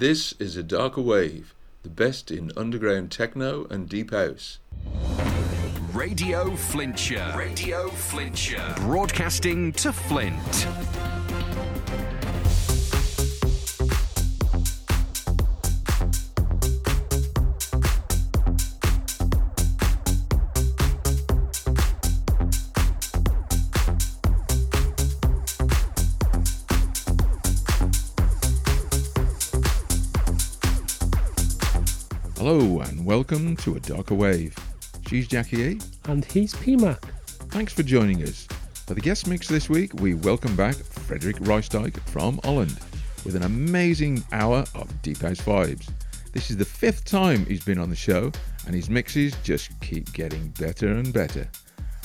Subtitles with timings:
[0.00, 4.60] This is a darker wave, the best in underground techno and deep house.
[5.92, 7.34] Radio Flintshire.
[7.36, 8.76] Radio Flintshire.
[8.76, 10.68] Broadcasting to Flint.
[33.30, 34.56] Welcome to A Darker Wave.
[35.06, 35.80] She's Jackie E.
[36.06, 36.98] And he's PMAC.
[37.50, 38.48] Thanks for joining us.
[38.86, 42.78] For the guest mix this week, we welcome back Frederique Rijsdijk from Holland
[43.26, 45.90] with an amazing hour of Deep House vibes.
[46.32, 48.32] This is the fifth time he's been on the show,
[48.64, 51.46] and his mixes just keep getting better and better.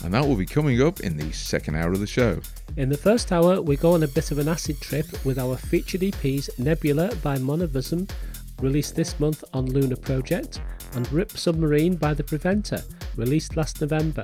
[0.04, 2.42] And that will be coming up in the second hour of the show.
[2.76, 5.56] In the first hour, we go on a bit of an acid trip with our
[5.56, 8.10] featured EPs Nebula by Monovsn
[8.64, 10.62] released this month on Lunar Project,
[10.96, 12.82] and Rip Submarine by The Preventer,
[13.16, 14.24] released last November.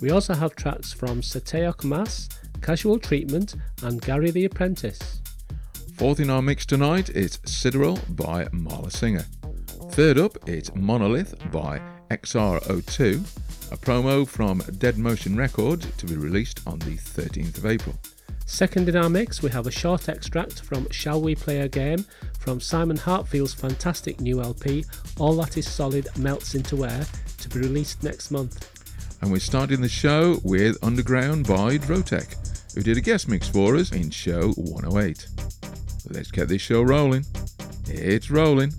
[0.00, 2.28] We also have tracks from Setaoc Mass,
[2.60, 5.20] Casual Treatment, and Gary the Apprentice.
[5.96, 9.24] Fourth in our mix tonight is Sideral by Marla Singer.
[9.92, 16.60] Third up, it's Monolith by XR02, a promo from Dead Motion Records to be released
[16.66, 17.94] on the 13th of April.
[18.46, 22.04] Second in our mix, we have a short extract from Shall We Play a Game
[22.38, 24.84] from Simon Heartfield's fantastic new LP,
[25.18, 27.06] All That Is Solid Melts Into Air,
[27.38, 28.70] to be released next month.
[29.22, 33.76] And we're starting the show with Underground by Drotec, who did a guest mix for
[33.76, 35.26] us in show 108.
[36.10, 37.24] Let's get this show rolling.
[37.86, 38.72] It's rolling.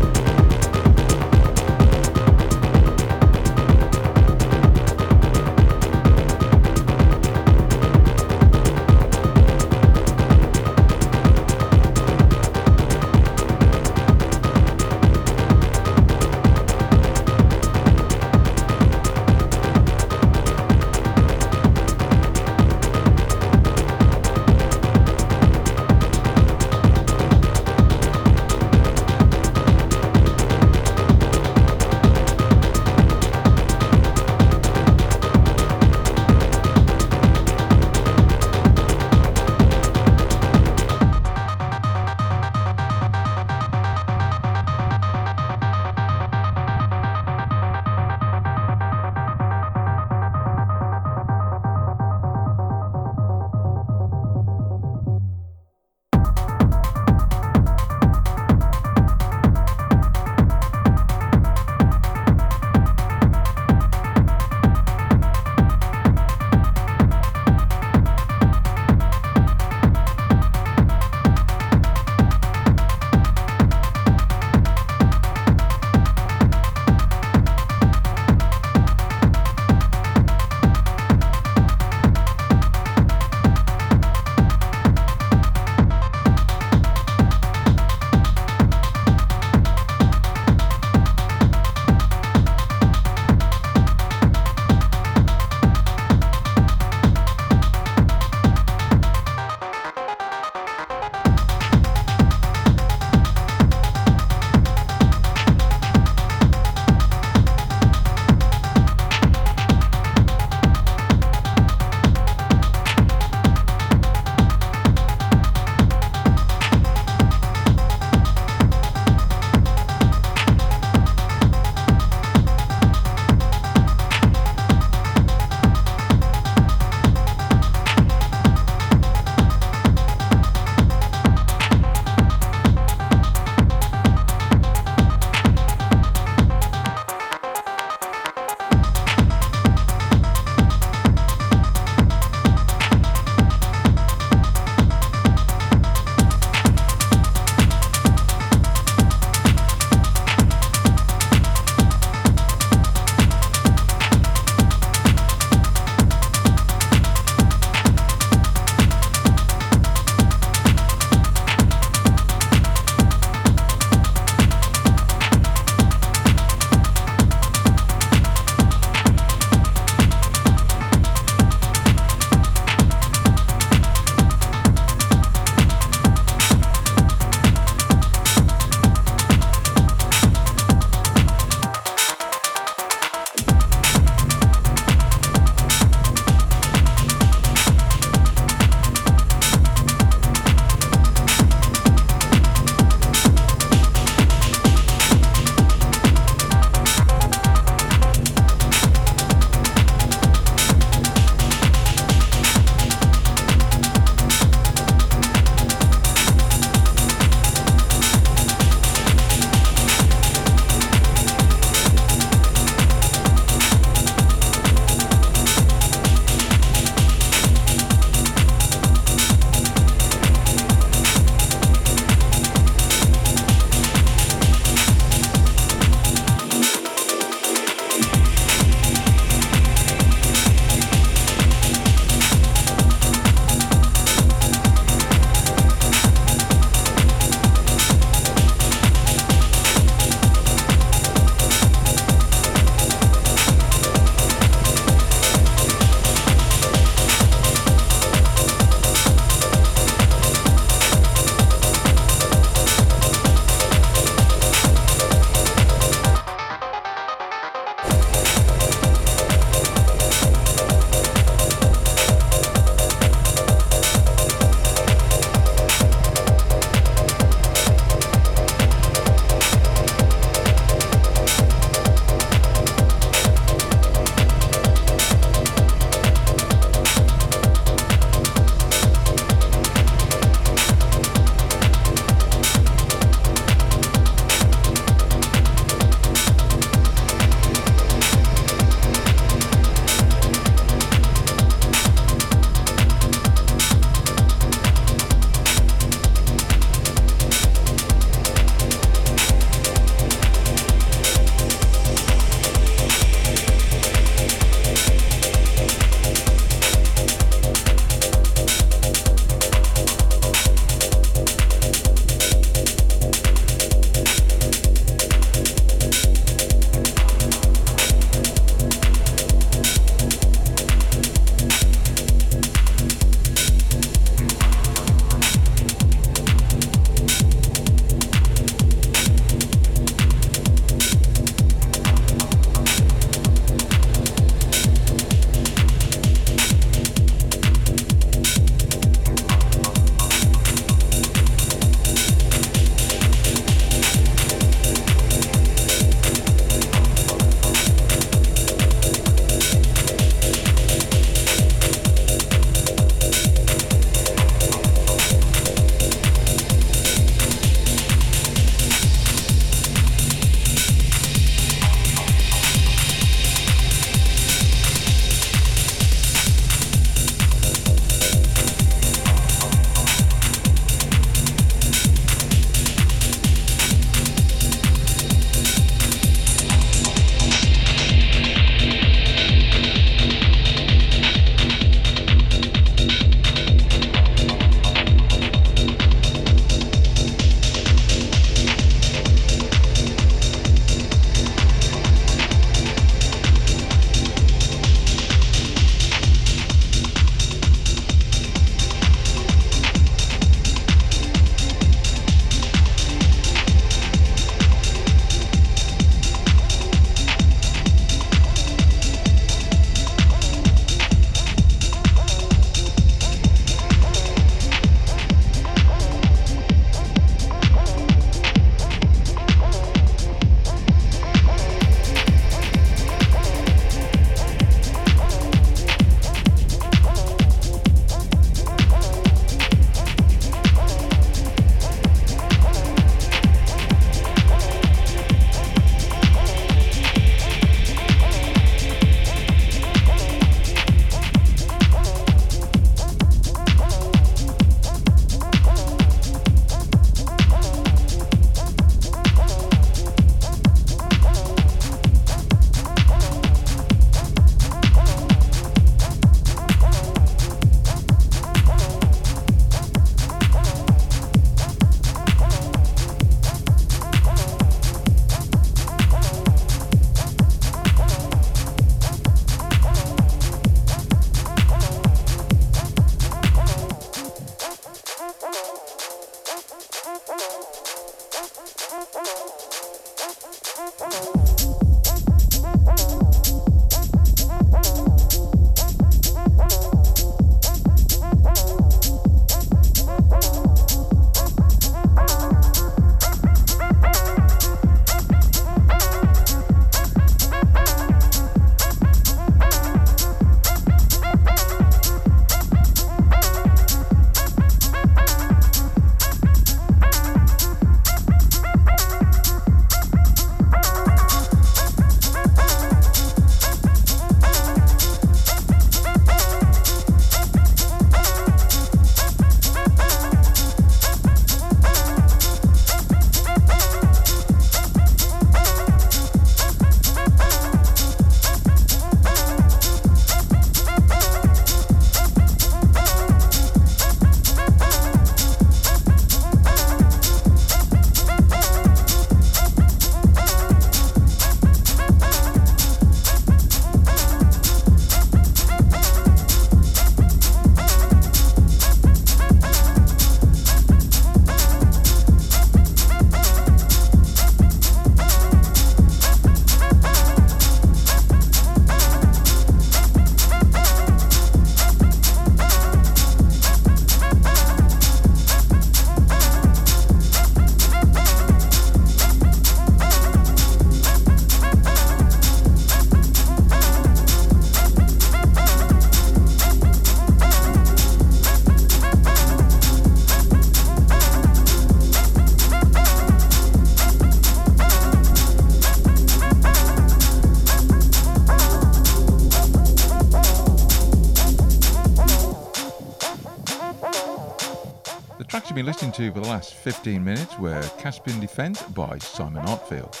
[595.58, 600.00] Been listening to for the last 15 minutes were Caspian Defence by Simon Heartfield,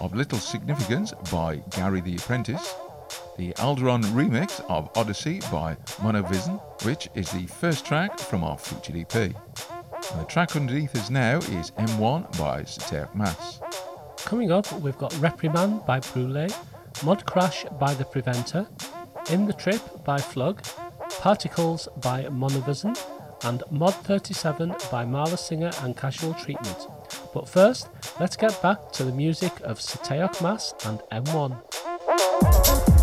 [0.00, 2.74] Of Little Significance by Gary the Apprentice,
[3.38, 8.96] the Alderon remix of Odyssey by Monovsn, which is the first track from our featured
[8.96, 9.14] EP.
[9.14, 13.60] And the track underneath us now is M1 by Setaoc Mass.
[14.24, 16.48] Coming up, we've got Reprimand by Brule,
[17.04, 18.66] Mod Crash by The Preventer,
[19.30, 20.64] In the Trip by Flug,
[21.20, 22.96] Particles by Monovsn,
[23.44, 26.86] and Mod 37 by Marla Singer and Casual Treatment.
[27.32, 27.88] But first,
[28.20, 32.95] let's get back to the music of Setaoc Mass and M1.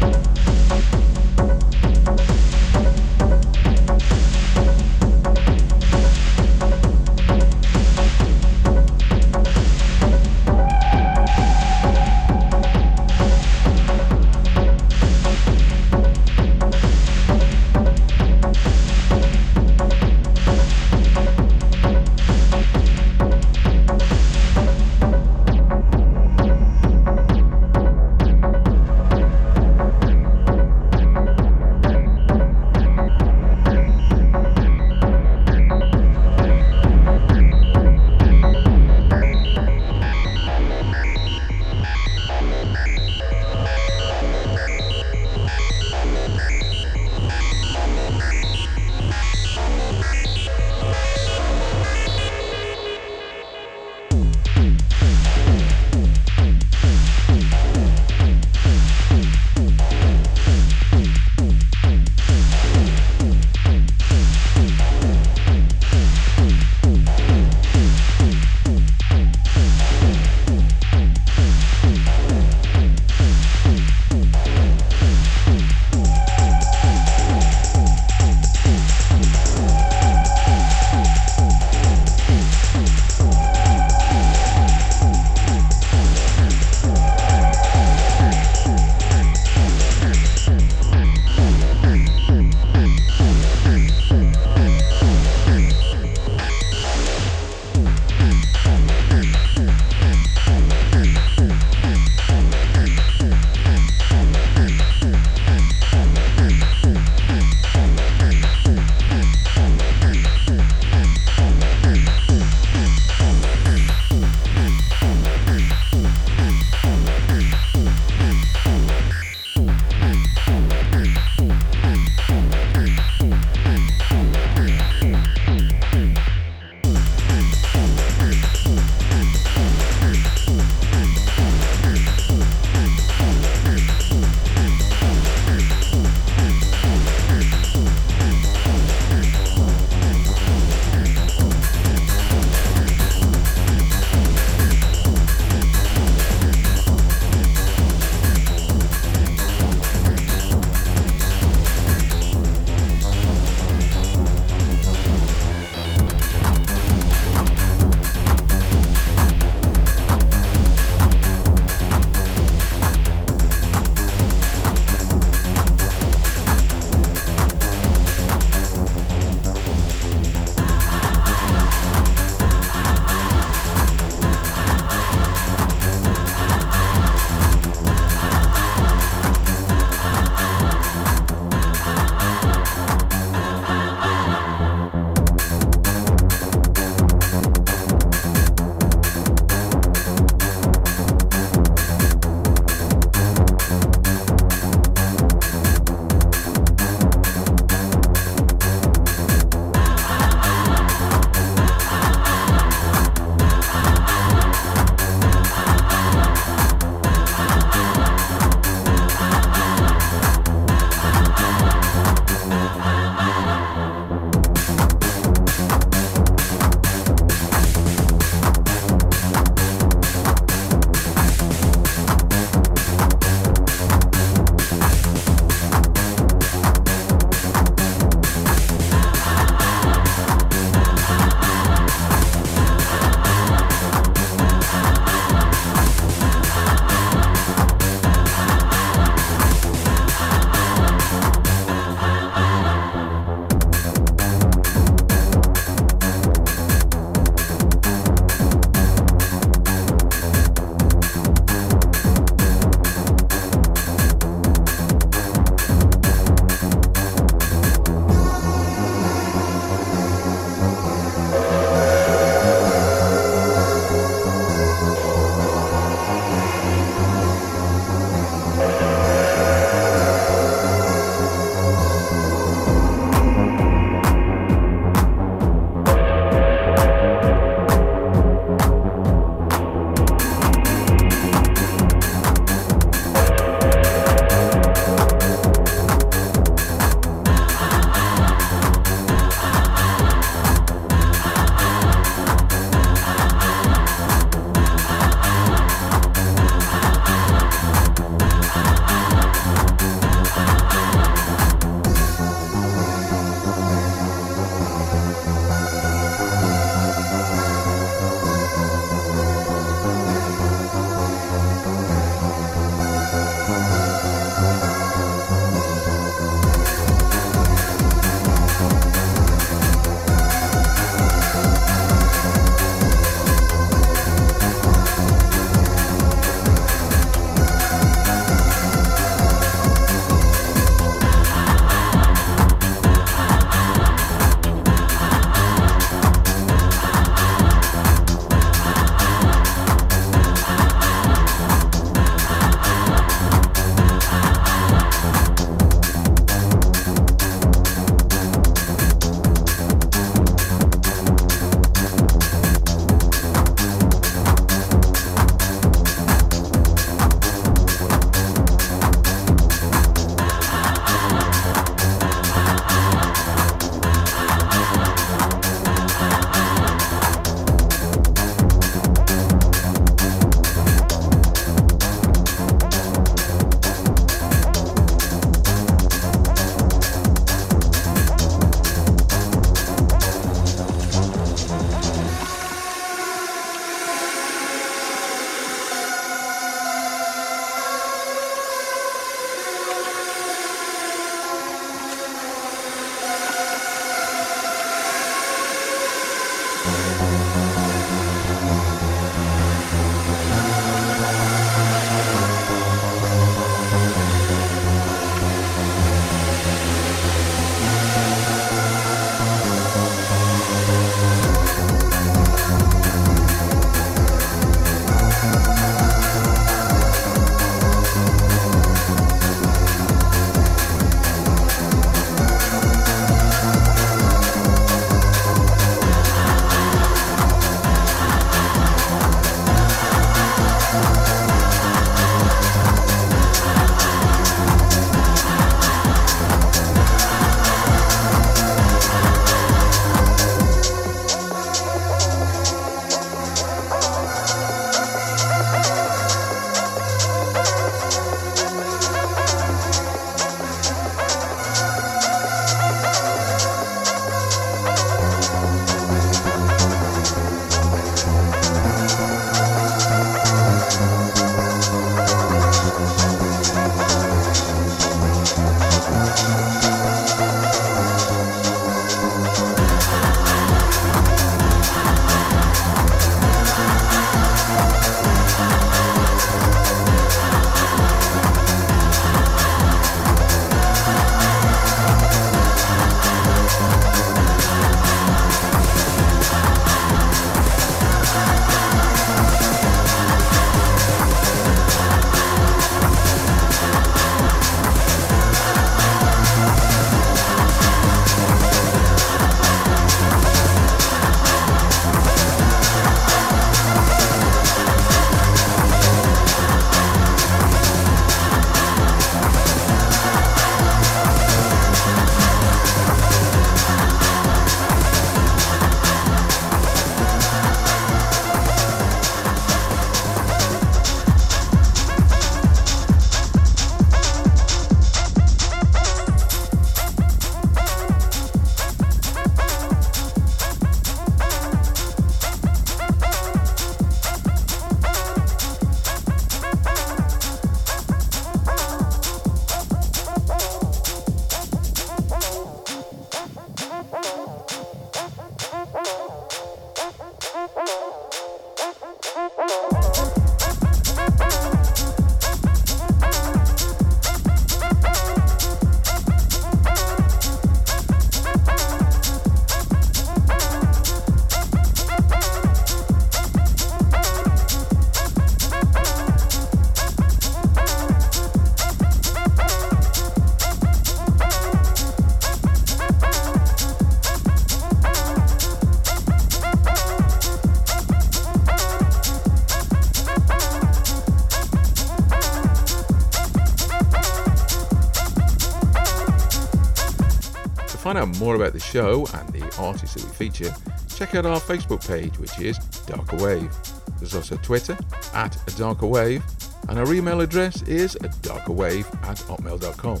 [588.18, 590.54] More about the show and the artists that we feature,
[590.94, 593.54] check out our Facebook page, which is Darker Wave.
[593.98, 594.76] There's also Twitter
[595.14, 596.22] at Darker Wave,
[596.68, 600.00] and our email address is darkerwave at hotmail.com.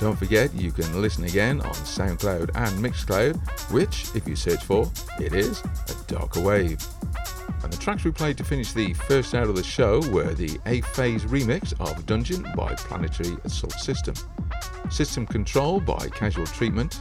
[0.00, 3.36] Don't forget you can listen again on SoundCloud and Mixcloud,
[3.70, 4.90] which, if you search for,
[5.20, 6.82] it is a Darker Wave.
[7.62, 10.58] And the tracks we played to finish the first hour of the show were the
[10.64, 14.14] A Phase remix of Dungeon by Planetary Assault System,
[14.88, 16.99] System Control by Casual Treatment,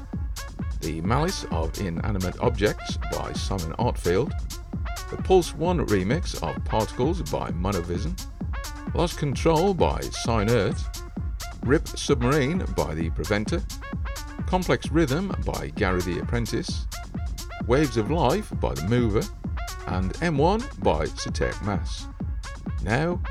[0.90, 4.34] the Malice of Inanimate Objects by Simon Heartfield,
[5.12, 8.20] the Pulse 1 remix of Particles by Monovsn,
[8.96, 11.04] Lost Control by Sign Earth,
[11.62, 13.62] Rip Submarine by The Preventer,
[14.48, 16.88] Complex Rhythm by Gary the Apprentice,
[17.68, 19.22] Waves of Life by The Mover,
[19.90, 22.08] and M1 by Setaoc Mass.
[22.82, 23.22] Now,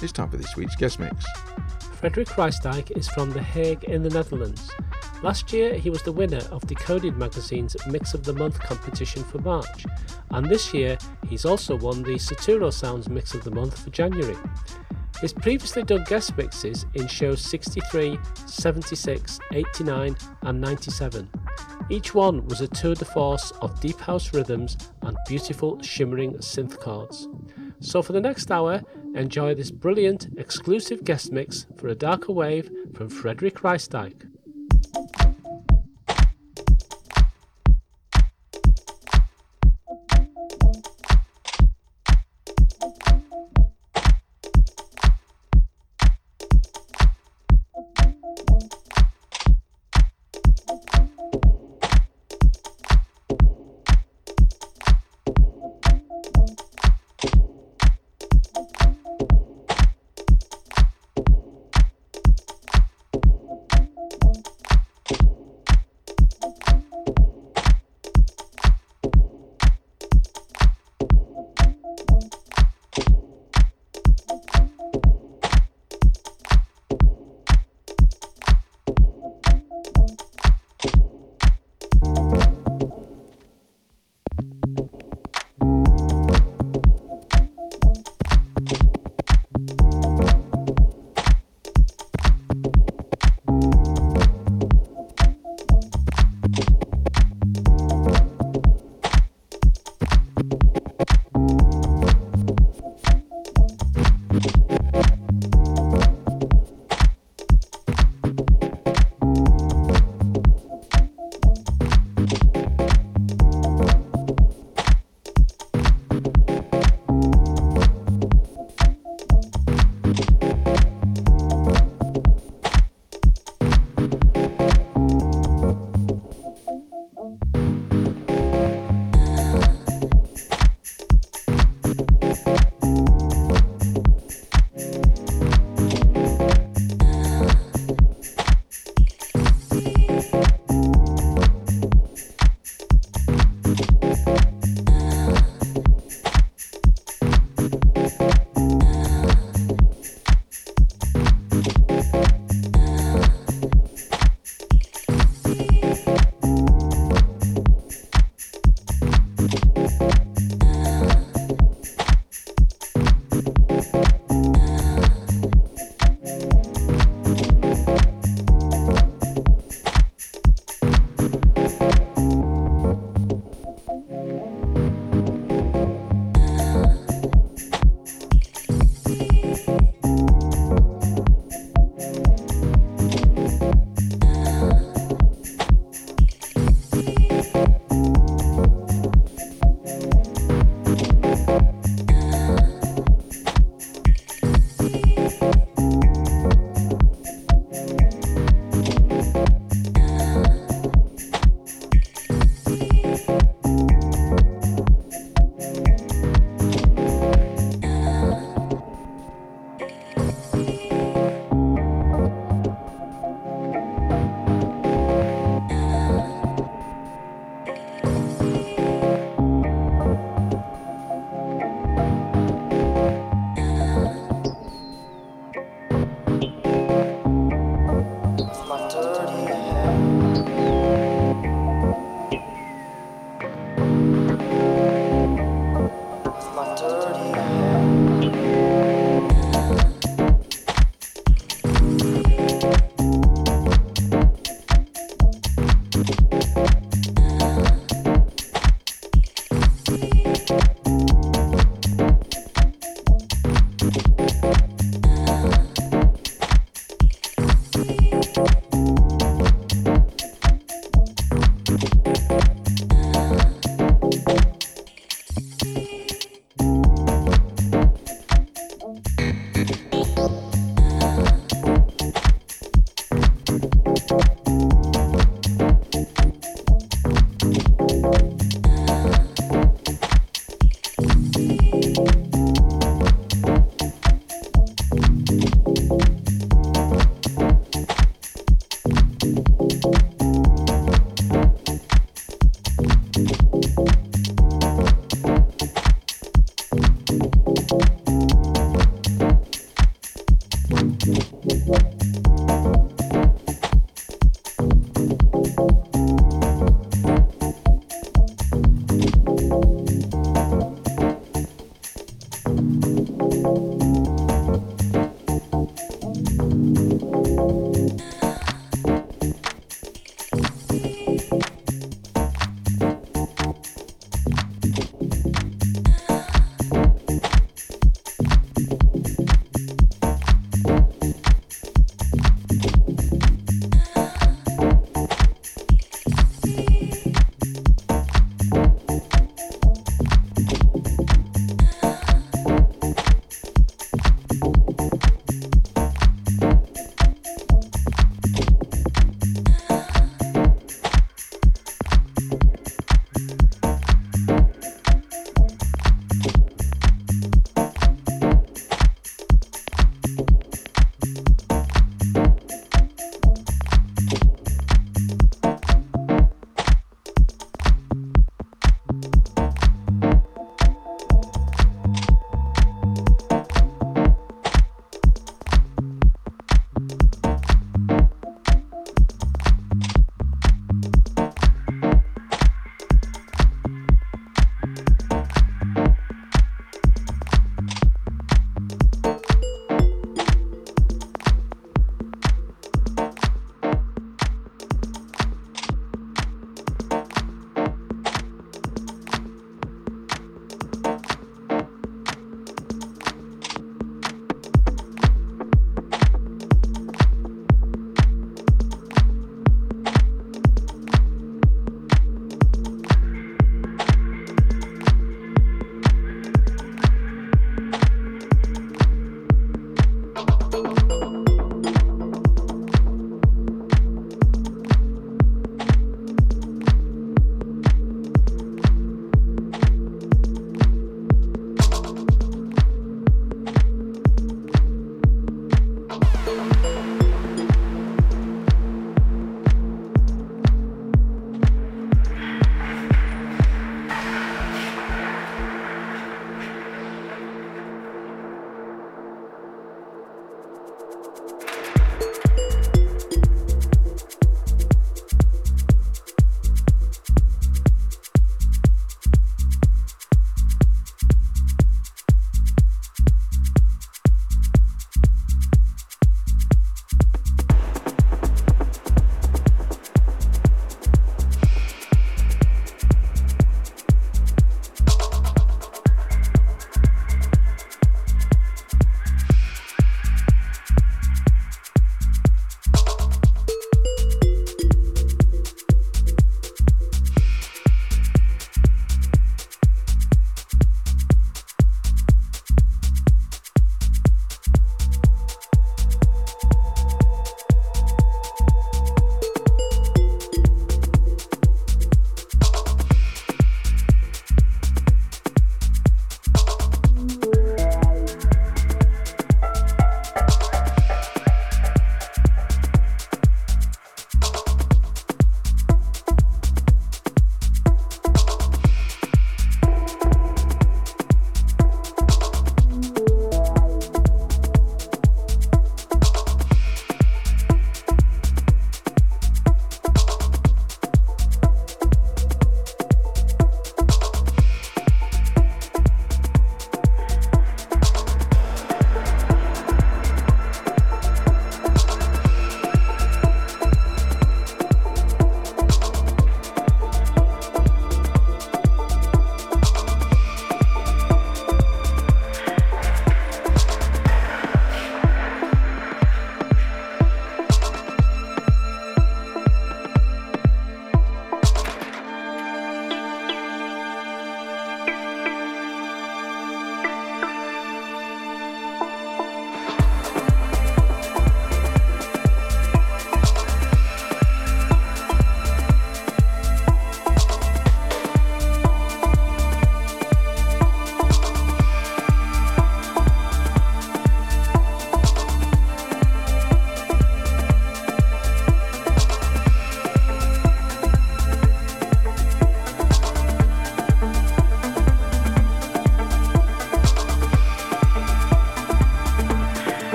[0.00, 1.26] it's time for this week's guest mix.
[2.00, 4.63] Frederique Rijsdijk is from The Hague in the Netherlands.
[5.24, 9.38] Last year, he was the winner of Decoded magazine's Mix of the Month competition for
[9.38, 9.86] March,
[10.32, 14.36] and this year, he's also won the Saturo Sounds Mix of the Month for January.
[15.22, 21.30] He's previously done guest mixes in shows 63, 76, 89, and 97.
[21.88, 26.78] Each one was a tour de force of deep house rhythms and beautiful shimmering synth
[26.78, 27.28] chords.
[27.80, 28.82] So for the next hour,
[29.14, 34.33] enjoy this brilliant exclusive guest mix for a darker wave from Frederique Rijsdijk.
[34.92, 35.23] Thank you.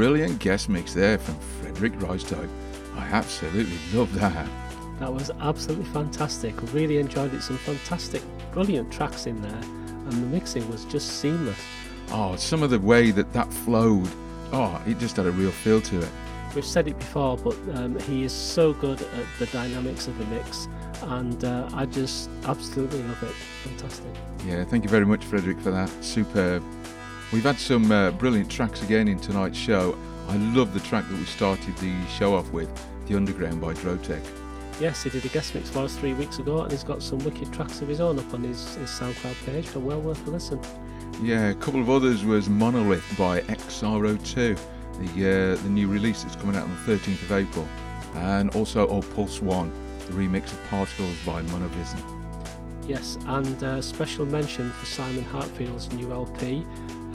[0.00, 2.48] Brilliant guest mix there from Frederique Rijsdijk.
[2.96, 4.48] I absolutely love that.
[4.98, 6.54] That was absolutely fantastic.
[6.72, 7.42] Really enjoyed it.
[7.42, 11.60] Some fantastic, brilliant tracks in there, and the mixing was just seamless.
[12.12, 14.08] Oh, some of the way that that flowed.
[14.52, 16.08] Oh, it just had a real feel to it.
[16.54, 20.24] We've said it before, but um, he is so good at the dynamics of the
[20.24, 20.66] mix,
[21.02, 23.34] and uh, I just absolutely love it.
[23.68, 24.14] Fantastic.
[24.46, 25.90] Yeah, thank you very much, Frederick, for that.
[26.02, 26.64] Superb.
[27.32, 29.96] We've had some uh, brilliant tracks again in tonight's show.
[30.28, 32.68] I love the track that we started the show off with,
[33.06, 34.20] The Underground by Drotec.
[34.80, 37.20] Yes, he did a guest mix for us three weeks ago, and he's got some
[37.20, 40.30] wicked tracks of his own up on his, his SoundCloud page, so well worth a
[40.30, 40.60] listen.
[41.22, 44.58] Yeah, a couple of others was Monolith by XR02,
[44.98, 47.68] the uh, the new release that's coming out on the 13th of April,
[48.14, 49.70] and also Oh Pulse One,
[50.06, 52.02] the remix of Particles by Monovsn.
[52.88, 56.66] Yes, and uh, special mention for Simon Heartfield's new LP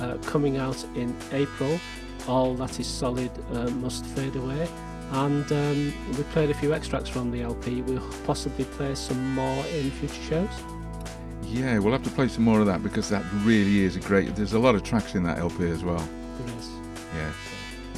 [0.05, 1.79] uh, coming out in April.
[2.27, 4.67] All that is solid uh, must fade away.
[5.11, 7.81] And um, we played a few extracts from the LP.
[7.81, 10.49] We'll possibly play some more in future shows.
[11.43, 14.35] Yeah, we'll have to play some more of that because that really is a great.
[14.35, 16.07] There's a lot of tracks in that LP as well.
[16.39, 16.69] There is.
[17.15, 17.31] Yeah,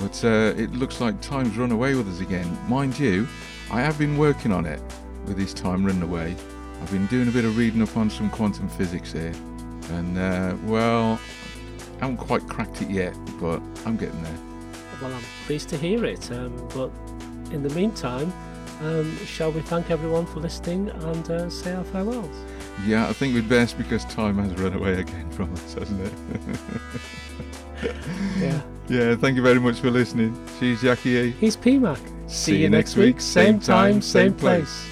[0.02, 2.58] but uh, it looks like time's run away with us again.
[2.68, 3.28] Mind you,
[3.72, 4.82] I have been working on it
[5.26, 6.36] with this time running away.
[6.82, 9.34] I've been doing a bit of reading up on some quantum physics here,
[9.92, 11.20] and uh, well,
[11.98, 14.38] I haven't quite cracked it yet, but I'm getting there.
[15.02, 16.32] Well, I'm pleased to hear it.
[16.32, 16.92] Um, but
[17.52, 18.32] in the meantime,
[18.82, 22.36] um, shall we thank everyone for listening and uh, say our farewells?
[22.86, 26.14] Yeah, I think we'd best because time has run away again from us, hasn't it?
[28.40, 28.60] Yeah.
[28.90, 30.36] yeah, thank you very much for listening.
[30.60, 31.30] She's Jackie.
[31.32, 32.00] He's PMAC.
[32.28, 34.92] See, you next week, same time, same place.